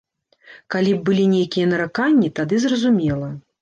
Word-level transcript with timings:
Калі 0.75 0.95
б 0.95 1.03
былі 1.11 1.27
нейкія 1.35 1.71
нараканні, 1.77 2.35
тады 2.43 2.55
зразумела. 2.69 3.35